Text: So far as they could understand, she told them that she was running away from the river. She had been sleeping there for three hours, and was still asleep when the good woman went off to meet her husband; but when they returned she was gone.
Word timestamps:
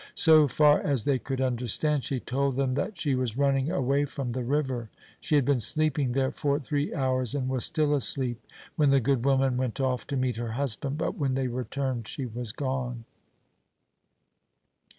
So 0.15 0.47
far 0.47 0.79
as 0.81 1.03
they 1.05 1.19
could 1.19 1.39
understand, 1.41 2.03
she 2.03 2.19
told 2.19 2.55
them 2.55 2.73
that 2.73 2.97
she 2.97 3.13
was 3.13 3.37
running 3.37 3.69
away 3.69 4.05
from 4.05 4.31
the 4.31 4.43
river. 4.43 4.89
She 5.19 5.35
had 5.35 5.45
been 5.45 5.59
sleeping 5.59 6.13
there 6.13 6.31
for 6.31 6.57
three 6.57 6.91
hours, 6.91 7.35
and 7.35 7.47
was 7.47 7.65
still 7.65 7.93
asleep 7.93 8.43
when 8.77 8.89
the 8.89 8.99
good 8.99 9.23
woman 9.23 9.57
went 9.57 9.79
off 9.79 10.07
to 10.07 10.17
meet 10.17 10.37
her 10.37 10.53
husband; 10.53 10.97
but 10.97 11.19
when 11.19 11.35
they 11.35 11.45
returned 11.47 12.07
she 12.07 12.25
was 12.25 12.51
gone. 12.51 13.05